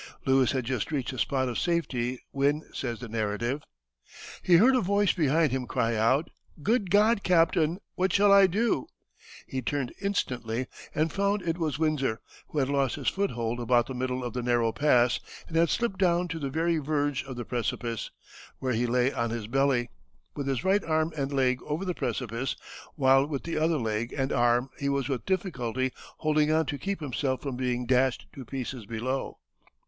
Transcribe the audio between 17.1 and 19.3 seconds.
of the precipice, where he lay on